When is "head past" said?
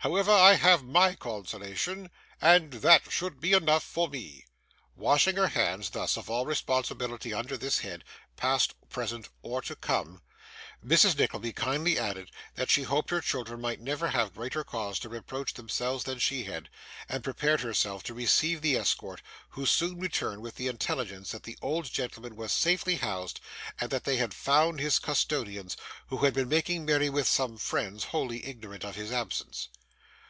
7.78-8.74